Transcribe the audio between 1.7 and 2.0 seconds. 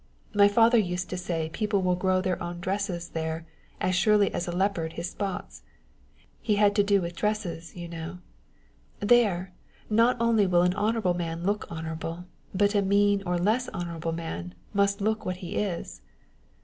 will